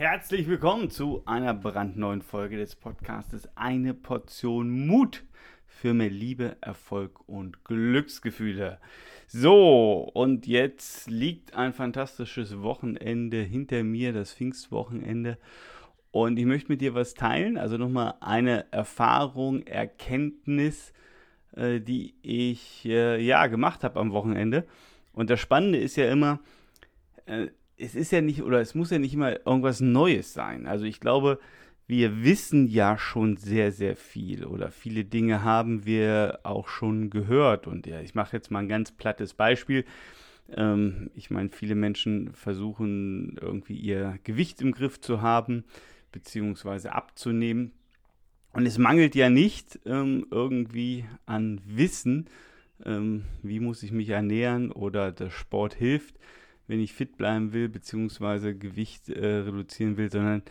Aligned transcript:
herzlich 0.00 0.48
willkommen 0.48 0.88
zu 0.88 1.22
einer 1.26 1.52
brandneuen 1.52 2.22
Folge 2.22 2.56
des 2.56 2.74
Podcastes 2.74 3.50
Eine 3.54 3.92
Portion 3.92 4.86
Mut 4.86 5.24
für 5.66 5.92
mehr 5.92 6.08
Liebe, 6.08 6.56
Erfolg 6.62 7.20
und 7.28 7.64
Glücksgefühle. 7.64 8.78
So, 9.26 10.10
und 10.14 10.46
jetzt 10.46 11.10
liegt 11.10 11.54
ein 11.54 11.74
fantastisches 11.74 12.62
Wochenende 12.62 13.42
hinter 13.42 13.82
mir, 13.82 14.14
das 14.14 14.32
Pfingstwochenende. 14.32 15.36
Und 16.12 16.38
ich 16.38 16.46
möchte 16.46 16.72
mit 16.72 16.80
dir 16.80 16.94
was 16.94 17.12
teilen, 17.12 17.58
also 17.58 17.76
nochmal 17.76 18.14
eine 18.20 18.72
Erfahrung, 18.72 19.66
Erkenntnis, 19.66 20.94
äh, 21.54 21.78
die 21.78 22.14
ich 22.22 22.86
äh, 22.86 23.22
ja 23.22 23.48
gemacht 23.48 23.84
habe 23.84 24.00
am 24.00 24.12
Wochenende. 24.12 24.66
Und 25.12 25.28
das 25.28 25.40
Spannende 25.40 25.76
ist 25.76 25.96
ja 25.96 26.10
immer, 26.10 26.40
äh, 27.26 27.48
es 27.80 27.94
ist 27.94 28.12
ja 28.12 28.20
nicht, 28.20 28.42
oder 28.42 28.60
es 28.60 28.74
muss 28.74 28.90
ja 28.90 28.98
nicht 28.98 29.14
immer 29.14 29.46
irgendwas 29.46 29.80
Neues 29.80 30.32
sein. 30.32 30.66
Also 30.66 30.84
ich 30.84 31.00
glaube, 31.00 31.38
wir 31.86 32.22
wissen 32.22 32.68
ja 32.68 32.98
schon 32.98 33.36
sehr, 33.36 33.72
sehr 33.72 33.96
viel 33.96 34.44
oder 34.44 34.70
viele 34.70 35.04
Dinge 35.04 35.42
haben 35.42 35.86
wir 35.86 36.40
auch 36.44 36.68
schon 36.68 37.10
gehört. 37.10 37.66
Und 37.66 37.86
ja, 37.86 38.00
ich 38.00 38.14
mache 38.14 38.36
jetzt 38.36 38.50
mal 38.50 38.60
ein 38.60 38.68
ganz 38.68 38.92
plattes 38.92 39.34
Beispiel. 39.34 39.84
Ähm, 40.56 41.10
ich 41.14 41.30
meine, 41.30 41.48
viele 41.48 41.74
Menschen 41.74 42.32
versuchen 42.32 43.38
irgendwie 43.40 43.76
ihr 43.76 44.18
Gewicht 44.24 44.60
im 44.60 44.72
Griff 44.72 45.00
zu 45.00 45.22
haben, 45.22 45.64
beziehungsweise 46.12 46.92
abzunehmen. 46.92 47.72
Und 48.52 48.66
es 48.66 48.78
mangelt 48.78 49.14
ja 49.14 49.30
nicht 49.30 49.80
ähm, 49.86 50.26
irgendwie 50.30 51.04
an 51.24 51.60
Wissen, 51.64 52.26
ähm, 52.84 53.24
wie 53.42 53.60
muss 53.60 53.82
ich 53.82 53.92
mich 53.92 54.10
ernähren 54.10 54.70
oder 54.70 55.12
der 55.12 55.30
Sport 55.30 55.74
hilft 55.74 56.16
wenn 56.70 56.80
ich 56.80 56.92
fit 56.92 57.16
bleiben 57.16 57.52
will, 57.52 57.68
beziehungsweise 57.68 58.56
Gewicht 58.56 59.08
äh, 59.08 59.38
reduzieren 59.38 59.96
will, 59.96 60.10
sondern 60.10 60.42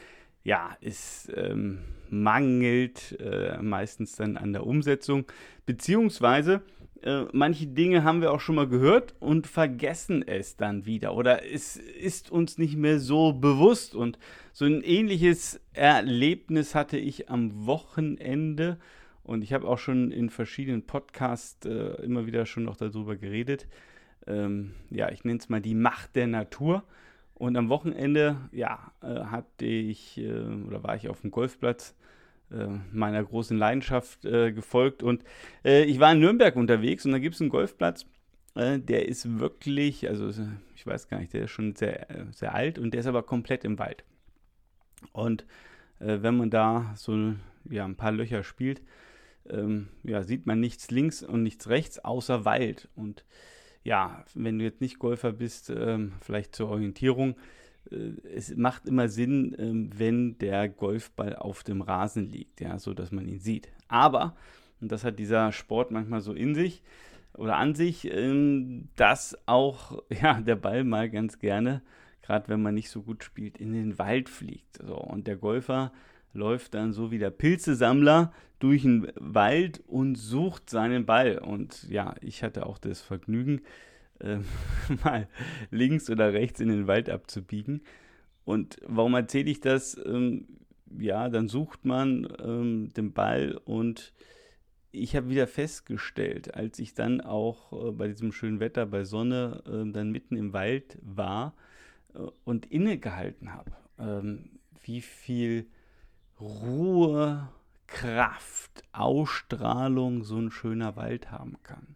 ja, 0.44 0.76
es 0.82 1.32
ähm, 1.34 1.80
mangelt 2.10 3.18
äh, 3.22 3.58
meistens 3.62 4.18
dann 4.18 4.36
an 4.36 4.52
der 4.52 4.66
Umsetzung, 4.66 5.26
beziehungsweise 5.66 6.62
äh, 7.04 7.24
manche 7.32 7.68
Dinge 7.68 8.04
haben 8.04 8.20
wir 8.20 8.34
auch 8.34 8.42
schon 8.42 8.56
mal 8.56 8.68
gehört 8.68 9.16
und 9.20 9.48
vergessen 9.48 10.28
es 10.28 10.58
dann 10.58 10.86
wieder. 10.86 11.16
Oder 11.16 11.50
es 11.50 11.78
ist 11.78 12.30
uns 12.30 12.58
nicht 12.58 12.76
mehr 12.76 13.00
so 13.00 13.32
bewusst. 13.32 13.96
Und 13.96 14.20
so 14.52 14.66
ein 14.66 14.82
ähnliches 14.82 15.62
Erlebnis 15.72 16.76
hatte 16.76 16.98
ich 16.98 17.30
am 17.30 17.66
Wochenende. 17.66 18.78
Und 19.24 19.42
ich 19.42 19.54
habe 19.54 19.68
auch 19.68 19.78
schon 19.78 20.12
in 20.12 20.30
verschiedenen 20.30 20.86
Podcasts 20.86 21.66
äh, 21.66 22.04
immer 22.04 22.26
wieder 22.26 22.46
schon 22.46 22.64
noch 22.64 22.76
darüber 22.76 23.16
geredet 23.16 23.68
ähm, 24.30 24.74
ja, 24.90 25.10
ich 25.12 25.24
nenne 25.24 25.40
es 25.40 25.50
mal 25.50 25.62
die 25.62 25.76
Macht 25.76 26.16
der 26.16 26.28
Natur. 26.28 26.84
Und 27.34 27.56
am 27.56 27.70
Wochenende, 27.70 28.38
ja, 28.52 28.92
äh, 29.02 29.26
hatte 29.26 29.66
ich 29.66 30.18
äh, 30.18 30.42
oder 30.68 30.84
war 30.84 30.96
ich 30.96 31.08
auf 31.08 31.22
dem 31.22 31.32
Golfplatz 31.32 31.96
äh, 32.52 32.68
meiner 32.92 33.24
großen 33.24 33.58
Leidenschaft 33.58 34.26
äh, 34.26 34.52
gefolgt 34.52 35.04
und 35.04 35.24
äh, 35.64 35.84
ich 35.84 36.00
war 36.00 36.12
in 36.12 36.20
Nürnberg 36.20 36.56
unterwegs 36.56 37.06
und 37.06 37.12
da 37.12 37.20
gibt 37.20 37.36
es 37.36 37.42
einen 37.42 37.52
Golfplatz, 37.52 38.08
äh, 38.56 38.80
der 38.80 39.08
ist 39.08 39.40
wirklich, 39.40 40.10
also 40.10 40.30
ich 40.76 40.86
weiß 40.86 41.08
gar 41.08 41.20
nicht, 41.20 41.32
der 41.32 41.44
ist 41.44 41.52
schon 41.52 41.76
sehr, 41.76 42.08
sehr 42.32 42.56
alt 42.56 42.80
und 42.80 42.92
der 42.92 43.02
ist 43.02 43.08
aber 43.08 43.24
komplett 43.24 43.64
im 43.66 43.78
Wald. 43.78 44.04
Und 45.12 45.46
wenn 46.00 46.38
man 46.38 46.50
da 46.50 46.94
so 46.96 47.34
ja, 47.70 47.84
ein 47.84 47.98
paar 47.98 48.14
Löcher 48.14 48.44
spielt, 48.44 48.82
ähm, 49.50 49.90
ja, 50.04 50.24
sieht 50.24 50.46
man 50.46 50.60
nichts 50.60 50.92
links 50.92 51.24
und 51.24 51.44
nichts 51.44 51.68
rechts 51.68 52.00
außer 52.00 52.46
Wald 52.46 52.88
und 52.96 53.26
ja, 53.84 54.24
wenn 54.36 54.60
du 54.60 54.66
jetzt 54.66 54.82
nicht 54.82 55.00
Golfer 55.00 55.32
bist, 55.32 55.70
ähm, 55.70 56.14
vielleicht 56.22 56.56
zur 56.56 56.70
Orientierung, 56.70 57.36
äh, 57.92 58.12
es 58.36 58.56
macht 58.56 58.86
immer 58.88 59.10
Sinn, 59.10 59.56
ähm, 59.58 59.90
wenn 59.96 60.38
der 60.38 60.70
Golfball 60.70 61.36
auf 61.36 61.64
dem 61.64 61.82
Rasen 61.82 62.30
liegt, 62.30 62.62
ja, 62.62 62.78
so 62.80 62.94
dass 62.94 63.12
man 63.12 63.28
ihn 63.28 63.40
sieht. 63.40 63.70
Aber, 63.88 64.36
und 64.82 64.92
das 64.92 65.04
hat 65.04 65.20
dieser 65.20 65.52
Sport 65.52 65.92
manchmal 65.92 66.22
so 66.22 66.34
in 66.34 66.56
sich 66.56 66.82
oder 67.34 67.58
an 67.58 67.76
sich, 67.76 68.12
ähm, 68.12 68.90
dass 68.96 69.38
auch 69.46 70.04
ja, 70.22 70.42
der 70.42 70.56
Ball 70.56 70.84
mal 70.84 71.10
ganz 71.10 71.40
gerne, 71.40 71.82
gerade 72.22 72.50
wenn 72.50 72.62
man 72.62 72.76
nicht 72.76 72.90
so 72.90 73.02
gut 73.02 73.24
spielt, 73.24 73.58
in 73.58 73.74
den 73.74 73.98
Wald 73.98 74.30
fliegt. 74.30 74.78
So, 74.86 74.96
und 74.96 75.28
der 75.28 75.38
Golfer 75.38 75.92
läuft 76.34 76.74
dann 76.74 76.94
so 76.94 77.12
wie 77.12 77.20
der 77.20 77.32
Pilzesammler 77.32 78.32
durch 78.60 78.84
den 78.84 79.12
Wald 79.16 79.82
und 79.88 80.16
sucht 80.16 80.70
seinen 80.70 81.06
Ball. 81.06 81.38
Und 81.40 81.90
ja, 81.90 82.16
ich 82.22 82.44
hatte 82.44 82.66
auch 82.66 82.78
das 82.78 83.02
Vergnügen, 83.02 83.62
äh, 84.20 84.40
mal 85.04 85.28
links 85.72 86.10
oder 86.10 86.34
rechts 86.34 86.60
in 86.60 86.70
den 86.70 86.88
Wald 86.88 87.10
abzubiegen. 87.10 87.82
Und 88.46 88.78
warum 88.86 89.14
erzähle 89.14 89.50
ich 89.50 89.62
das? 89.62 89.98
Ähm, 90.06 90.48
ja, 90.98 91.30
dann 91.30 91.48
sucht 91.48 91.86
man 91.86 92.28
ähm, 92.44 92.90
den 92.96 93.14
Ball 93.14 93.60
und 93.66 94.14
ich 94.92 95.16
habe 95.16 95.30
wieder 95.30 95.46
festgestellt, 95.48 96.56
als 96.56 96.80
ich 96.80 96.96
dann 96.96 97.22
auch 97.22 97.72
äh, 97.72 97.92
bei 97.92 98.08
diesem 98.08 98.32
schönen 98.32 98.60
Wetter, 98.60 98.86
bei 98.86 99.04
Sonne, 99.04 99.62
äh, 99.68 99.92
dann 99.92 100.12
mitten 100.12 100.36
im 100.36 100.54
Wald 100.54 100.98
war 101.02 101.54
äh, 102.16 102.20
und 102.44 102.66
innegehalten 102.66 103.54
habe, 103.54 103.72
ähm, 104.00 104.50
wie 104.82 105.02
viel 105.02 105.68
Ruhe, 106.40 107.50
Kraft, 107.88 108.84
Ausstrahlung 108.92 110.24
so 110.24 110.38
ein 110.38 110.52
schöner 110.52 110.96
Wald 110.96 111.32
haben 111.32 111.58
kann. 111.64 111.96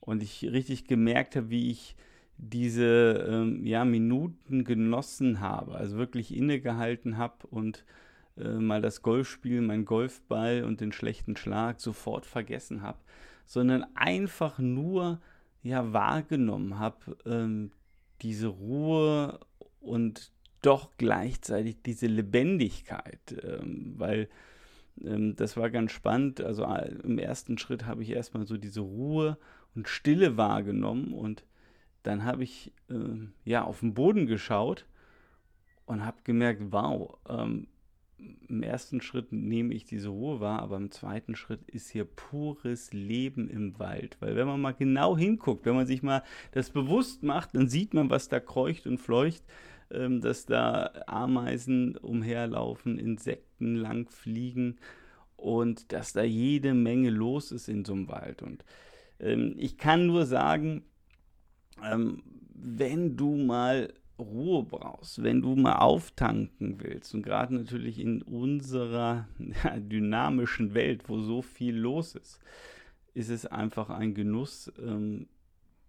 Und 0.00 0.22
ich 0.22 0.42
richtig 0.44 0.86
gemerkt 0.86 1.36
habe, 1.36 1.50
wie 1.50 1.70
ich 1.70 1.94
diese 2.36 3.26
ähm, 3.28 3.66
ja, 3.66 3.84
Minuten 3.84 4.64
genossen 4.64 5.40
habe, 5.40 5.74
also 5.74 5.98
wirklich 5.98 6.34
innegehalten 6.34 7.18
habe 7.18 7.46
und 7.48 7.84
äh, 8.38 8.54
mal 8.54 8.80
das 8.80 9.02
Golfspiel, 9.02 9.60
mein 9.60 9.84
Golfball 9.84 10.64
und 10.64 10.80
den 10.80 10.92
schlechten 10.92 11.36
Schlag 11.36 11.80
sofort 11.80 12.24
vergessen 12.24 12.82
habe, 12.82 12.98
sondern 13.44 13.84
einfach 13.94 14.58
nur 14.58 15.20
ja 15.62 15.92
wahrgenommen 15.92 16.78
habe, 16.78 17.16
ähm, 17.26 17.72
diese 18.22 18.48
Ruhe 18.48 19.40
und 19.80 20.32
doch 20.62 20.90
gleichzeitig 20.98 21.82
diese 21.82 22.06
Lebendigkeit, 22.06 23.20
ähm, 23.42 23.94
weil 23.96 24.28
ähm, 25.02 25.36
das 25.36 25.56
war 25.56 25.70
ganz 25.70 25.92
spannend. 25.92 26.40
Also 26.40 26.64
äh, 26.64 26.92
im 27.02 27.18
ersten 27.18 27.58
Schritt 27.58 27.86
habe 27.86 28.02
ich 28.02 28.10
erstmal 28.10 28.46
so 28.46 28.56
diese 28.56 28.80
Ruhe 28.80 29.38
und 29.74 29.88
Stille 29.88 30.36
wahrgenommen 30.36 31.12
und 31.12 31.44
dann 32.02 32.24
habe 32.24 32.44
ich 32.44 32.72
äh, 32.88 32.94
ja 33.44 33.64
auf 33.64 33.80
den 33.80 33.94
Boden 33.94 34.26
geschaut 34.26 34.86
und 35.86 36.04
habe 36.04 36.18
gemerkt, 36.24 36.62
wow, 36.70 37.18
ähm, 37.28 37.66
im 38.48 38.62
ersten 38.62 39.00
Schritt 39.00 39.32
nehme 39.32 39.72
ich 39.72 39.84
diese 39.84 40.08
Ruhe 40.08 40.40
wahr, 40.40 40.60
aber 40.60 40.76
im 40.76 40.90
zweiten 40.90 41.34
Schritt 41.34 41.68
ist 41.70 41.90
hier 41.90 42.04
pures 42.04 42.92
Leben 42.92 43.48
im 43.48 43.78
Wald. 43.78 44.18
Weil 44.20 44.36
wenn 44.36 44.46
man 44.46 44.60
mal 44.60 44.74
genau 44.74 45.16
hinguckt, 45.16 45.64
wenn 45.64 45.74
man 45.74 45.86
sich 45.86 46.02
mal 46.02 46.22
das 46.52 46.70
bewusst 46.70 47.22
macht, 47.22 47.54
dann 47.54 47.68
sieht 47.68 47.94
man, 47.94 48.10
was 48.10 48.28
da 48.28 48.38
kreucht 48.38 48.86
und 48.86 48.98
fleucht 48.98 49.42
ähm, 49.92 50.20
dass 50.20 50.46
da 50.46 50.92
Ameisen 51.06 51.96
umherlaufen, 51.96 52.98
Insekten 52.98 53.74
lang 53.76 54.08
fliegen 54.08 54.78
und 55.36 55.92
dass 55.92 56.12
da 56.12 56.22
jede 56.22 56.74
Menge 56.74 57.10
los 57.10 57.52
ist 57.52 57.68
in 57.68 57.84
so 57.84 57.92
einem 57.92 58.08
Wald. 58.08 58.42
Und 58.42 58.64
ähm, 59.18 59.54
ich 59.58 59.78
kann 59.78 60.06
nur 60.06 60.26
sagen, 60.26 60.84
ähm, 61.82 62.22
wenn 62.54 63.16
du 63.16 63.36
mal 63.36 63.92
Ruhe 64.18 64.62
brauchst, 64.62 65.22
wenn 65.22 65.40
du 65.40 65.56
mal 65.56 65.76
auftanken 65.76 66.76
willst 66.80 67.14
und 67.14 67.22
gerade 67.22 67.54
natürlich 67.54 67.98
in 67.98 68.22
unserer 68.22 69.28
ja, 69.64 69.78
dynamischen 69.78 70.74
Welt, 70.74 71.08
wo 71.08 71.20
so 71.20 71.42
viel 71.42 71.76
los 71.76 72.14
ist, 72.14 72.38
ist 73.14 73.30
es 73.30 73.46
einfach 73.46 73.90
ein 73.90 74.14
Genuss, 74.14 74.72
ähm, 74.78 75.26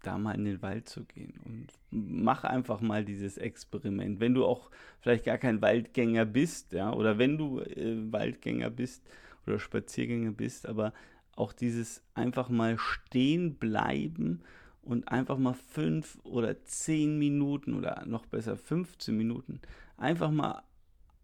da 0.04 0.18
mal 0.18 0.36
in 0.36 0.46
den 0.46 0.62
Wald 0.62 0.90
zu 0.90 1.04
gehen 1.06 1.34
und 1.46 1.68
mach 1.90 2.44
einfach 2.44 2.82
mal 2.82 3.06
dieses 3.06 3.38
Experiment. 3.38 4.20
Wenn 4.20 4.34
du 4.34 4.46
auch 4.46 4.70
vielleicht 5.00 5.26
gar 5.26 5.38
kein 5.38 5.62
Waldgänger 5.62 6.26
bist, 6.26 6.74
ja, 6.74 6.92
oder 6.94 7.18
wenn 7.18 7.38
du 7.38 7.60
äh, 7.60 8.12
Waldgänger 8.12 8.70
bist 8.70 9.04
oder 9.46 9.60
Spaziergänger 9.60 10.32
bist, 10.32 10.68
aber 10.68 10.94
auch 11.36 11.54
dieses 11.54 12.04
einfach 12.14 12.50
mal 12.50 12.78
stehen 12.78 13.56
bleiben 13.56 14.42
und 14.82 15.08
einfach 15.08 15.38
mal 15.38 15.54
fünf 15.54 16.20
oder 16.24 16.64
zehn 16.64 17.18
Minuten 17.18 17.74
oder 17.76 18.04
noch 18.06 18.26
besser 18.26 18.58
15 18.58 19.16
Minuten 19.16 19.62
einfach 19.98 20.32
mal 20.32 20.64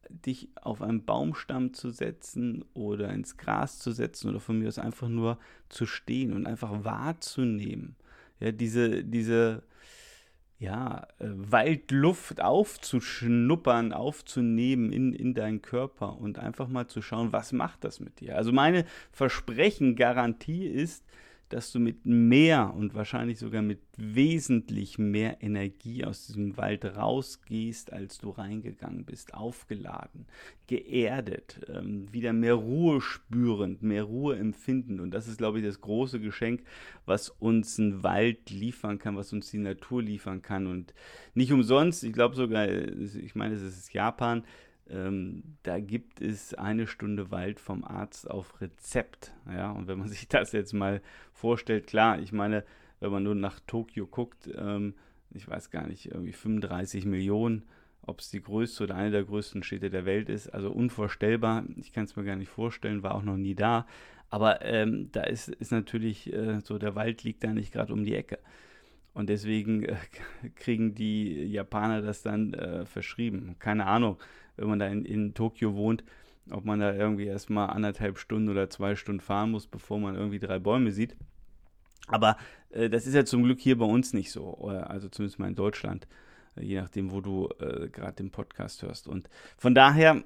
dich 0.10 0.50
auf 0.62 0.82
einen 0.82 1.04
Baumstamm 1.04 1.74
zu 1.74 1.90
setzen 1.90 2.64
oder 2.74 3.10
ins 3.10 3.36
Gras 3.36 3.80
zu 3.80 3.92
setzen 3.92 4.30
oder 4.30 4.40
von 4.40 4.60
mir 4.60 4.70
aus 4.70 4.80
einfach 4.80 5.10
nur 5.10 5.38
zu 5.70 5.86
stehen 5.86 6.34
und 6.34 6.46
einfach 6.46 6.86
wahrzunehmen 6.86 7.96
ja, 8.40 8.52
diese, 8.52 9.04
diese 9.04 9.64
ja, 10.60 11.08
äh, 11.20 11.26
Waldluft 11.30 12.42
aufzuschnuppern, 12.42 13.94
aufzunehmen 13.94 14.92
in, 14.92 15.14
in 15.14 15.34
deinen 15.34 15.62
Körper 15.62 16.18
und 16.18 16.40
einfach 16.40 16.68
mal 16.68 16.88
zu 16.88 17.02
schauen, 17.02 17.32
was 17.32 17.52
macht 17.52 17.84
das 17.84 18.00
mit 18.00 18.20
dir. 18.20 18.36
Also 18.36 18.52
meine 18.52 18.86
Versprechen, 19.12 19.96
Garantie 19.96 20.66
ist, 20.66 21.06
dass 21.50 21.72
du 21.72 21.80
mit 21.80 22.06
mehr 22.06 22.74
und 22.76 22.94
wahrscheinlich 22.94 23.40
sogar 23.40 23.62
mit 23.62 23.80
wesentlich 23.96 24.98
mehr 24.98 25.42
Energie 25.42 26.04
aus 26.04 26.28
diesem 26.28 26.58
Wald 26.58 26.86
rausgehst, 26.86 27.94
als 27.94 28.18
du 28.18 28.30
reingegangen 28.30 29.06
bist, 29.06 29.34
aufgeladen, 29.34 30.28
geerdet, 30.68 31.62
ähm, 31.74 32.12
wieder 32.12 32.34
mehr 32.34 32.56
Ruhe 32.56 33.02
spürend, 33.02 33.82
mehr 33.82 34.04
Ruhe 34.04 34.36
empfindend. 34.38 35.00
Und 35.00 35.12
das 35.12 35.28
ist, 35.28 35.38
glaube 35.38 35.60
ich, 35.60 35.66
das 35.66 35.82
große 35.82 36.20
Geschenk, 36.20 36.64
was 37.06 37.30
uns 37.30 37.78
ein 37.78 38.04
Wald 38.04 38.50
liefern 38.50 39.00
kann, 39.00 39.16
was 39.16 39.32
uns 39.32 39.50
die 39.50 39.58
Natur 39.58 40.04
liefern 40.04 40.42
kann. 40.42 40.68
Und 40.68 40.94
nicht 41.34 41.52
umsonst, 41.52 42.04
ich 42.04 42.14
glaube 42.14 42.36
sogar, 42.36 42.68
ich 42.68 43.36
meine, 43.36 43.56
es 43.56 43.62
ist 43.62 43.94
Japan, 43.94 44.44
ähm, 44.90 45.44
da 45.64 45.80
gibt 45.80 46.22
es 46.22 46.54
eine 46.54 46.88
Stunde 46.88 47.32
Wald 47.32 47.60
vom 47.60 47.84
Arzt 47.84 48.30
auf 48.30 48.62
Rezept. 48.62 49.34
Ja, 49.52 49.72
und 49.72 49.88
wenn 49.88 50.00
man 50.00 50.08
sich 50.10 50.28
das 50.28 50.52
jetzt 50.52 50.74
mal 50.74 51.02
vorstellt, 51.34 51.88
klar, 51.88 52.20
ich 52.20 52.32
meine, 52.32 52.64
wenn 53.00 53.12
man 53.12 53.24
nur 53.24 53.36
nach 53.36 53.60
Tokio 53.68 54.08
guckt, 54.08 54.50
ähm, 54.56 54.96
ich 55.32 55.48
weiß 55.48 55.70
gar 55.70 55.88
nicht, 55.88 56.12
irgendwie 56.12 56.34
35 56.34 57.06
Millionen, 57.06 57.64
ob 58.02 58.22
es 58.22 58.30
die 58.30 58.42
größte 58.42 58.86
oder 58.86 58.96
eine 58.96 59.12
der 59.12 59.24
größten 59.24 59.64
Städte 59.64 59.90
der 59.90 60.06
Welt 60.06 60.30
ist, 60.30 60.48
also 60.48 60.72
unvorstellbar. 60.72 61.66
Ich 61.76 61.92
kann 61.92 62.06
es 62.06 62.16
mir 62.16 62.24
gar 62.24 62.38
nicht 62.38 62.50
vorstellen, 62.50 63.04
war 63.04 63.16
auch 63.16 63.24
noch 63.24 63.38
nie 63.38 63.56
da. 63.56 63.86
Aber 64.30 64.62
ähm, 64.64 65.10
da 65.12 65.24
ist, 65.24 65.50
ist 65.50 65.72
natürlich 65.72 66.32
äh, 66.34 66.60
so, 66.62 66.78
der 66.78 66.96
Wald 66.96 67.24
liegt 67.24 67.44
da 67.44 67.54
nicht 67.54 67.72
gerade 67.72 67.94
um 67.94 68.04
die 68.04 68.16
Ecke. 68.16 68.40
Und 69.18 69.30
deswegen 69.30 69.82
äh, 69.84 69.96
kriegen 70.56 70.94
die 70.94 71.46
Japaner 71.46 72.04
das 72.04 72.22
dann 72.22 72.54
äh, 72.54 72.86
verschrieben. 72.86 73.56
Keine 73.58 73.88
Ahnung, 73.88 74.18
wenn 74.58 74.70
man 74.70 74.78
da 74.78 74.86
in, 74.86 75.06
in 75.06 75.34
Tokio 75.34 75.74
wohnt, 75.74 76.04
ob 76.52 76.66
man 76.66 76.80
da 76.80 76.94
irgendwie 76.94 77.26
erstmal 77.26 77.72
anderthalb 77.72 78.20
Stunden 78.20 78.48
oder 78.48 78.70
zwei 78.70 78.96
Stunden 78.96 79.20
fahren 79.20 79.50
muss, 79.50 79.66
bevor 79.66 80.00
man 80.00 80.14
irgendwie 80.14 80.38
drei 80.38 80.60
Bäume 80.60 80.92
sieht. 80.92 81.16
Aber 82.08 82.38
äh, 82.70 82.92
das 82.92 83.08
ist 83.08 83.16
ja 83.16 83.26
zum 83.26 83.42
Glück 83.42 83.60
hier 83.60 83.80
bei 83.80 83.86
uns 83.86 84.14
nicht 84.14 84.32
so, 84.32 84.54
also 84.68 85.10
zumindest 85.10 85.40
mal 85.40 85.48
in 85.48 85.56
Deutschland, 85.56 86.08
äh, 86.56 86.64
je 86.64 86.80
nachdem, 86.80 87.12
wo 87.12 87.20
du 87.20 87.50
äh, 87.60 87.90
gerade 87.90 88.18
den 88.18 88.30
Podcast 88.30 88.84
hörst. 88.84 89.08
Und 89.08 89.32
von 89.58 89.74
daher, 89.74 90.24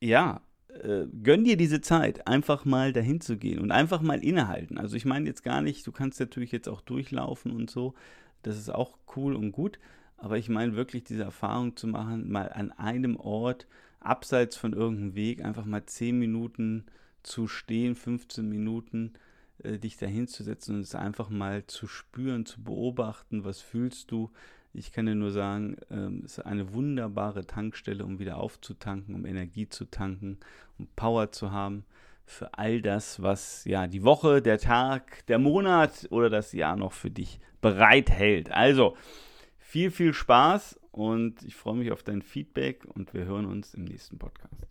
ja, 0.00 0.40
äh, 0.82 1.06
gönn 1.22 1.44
dir 1.44 1.56
diese 1.56 1.80
Zeit, 1.80 2.26
einfach 2.26 2.64
mal 2.64 2.92
dahin 2.92 3.20
zu 3.20 3.36
gehen 3.36 3.60
und 3.60 3.70
einfach 3.70 4.02
mal 4.02 4.18
innehalten. 4.18 4.78
Also 4.78 4.96
ich 4.96 5.04
meine 5.04 5.28
jetzt 5.28 5.44
gar 5.44 5.62
nicht, 5.62 5.86
du 5.86 5.92
kannst 5.92 6.18
natürlich 6.18 6.50
jetzt 6.50 6.68
auch 6.68 6.80
durchlaufen 6.80 7.52
und 7.52 7.70
so, 7.70 7.94
das 8.42 8.56
ist 8.56 8.70
auch 8.70 8.96
cool 9.16 9.34
und 9.34 9.52
gut, 9.52 9.78
aber 10.16 10.38
ich 10.38 10.48
meine 10.48 10.76
wirklich 10.76 11.04
diese 11.04 11.24
Erfahrung 11.24 11.76
zu 11.76 11.86
machen, 11.86 12.30
mal 12.30 12.52
an 12.52 12.70
einem 12.72 13.16
Ort, 13.16 13.66
abseits 14.00 14.56
von 14.56 14.72
irgendeinem 14.72 15.14
Weg, 15.14 15.44
einfach 15.44 15.64
mal 15.64 15.84
10 15.84 16.18
Minuten 16.18 16.84
zu 17.22 17.46
stehen, 17.46 17.94
15 17.94 18.48
Minuten, 18.48 19.12
äh, 19.62 19.78
dich 19.78 19.96
dahinzusetzen 19.96 20.76
und 20.76 20.80
es 20.82 20.94
einfach 20.94 21.28
mal 21.28 21.66
zu 21.66 21.86
spüren, 21.86 22.46
zu 22.46 22.62
beobachten, 22.62 23.44
was 23.44 23.60
fühlst 23.60 24.10
du. 24.10 24.30
Ich 24.74 24.92
kann 24.92 25.06
dir 25.06 25.14
nur 25.14 25.30
sagen, 25.30 25.76
ähm, 25.90 26.22
es 26.24 26.38
ist 26.38 26.46
eine 26.46 26.72
wunderbare 26.72 27.46
Tankstelle, 27.46 28.04
um 28.04 28.18
wieder 28.18 28.38
aufzutanken, 28.38 29.14
um 29.14 29.26
Energie 29.26 29.68
zu 29.68 29.84
tanken, 29.84 30.38
um 30.78 30.88
Power 30.96 31.30
zu 31.32 31.52
haben 31.52 31.84
für 32.24 32.56
all 32.58 32.80
das, 32.80 33.22
was 33.22 33.64
ja 33.64 33.86
die 33.86 34.04
Woche, 34.04 34.42
der 34.42 34.58
Tag, 34.58 35.26
der 35.26 35.38
Monat 35.38 36.06
oder 36.10 36.30
das 36.30 36.52
Jahr 36.52 36.76
noch 36.76 36.92
für 36.92 37.10
dich 37.10 37.40
bereithält. 37.60 38.50
Also, 38.50 38.96
viel, 39.58 39.90
viel 39.90 40.14
Spaß 40.14 40.78
und 40.90 41.42
ich 41.42 41.56
freue 41.56 41.76
mich 41.76 41.92
auf 41.92 42.02
dein 42.02 42.22
Feedback 42.22 42.84
und 42.84 43.14
wir 43.14 43.24
hören 43.24 43.46
uns 43.46 43.74
im 43.74 43.84
nächsten 43.84 44.18
Podcast. 44.18 44.66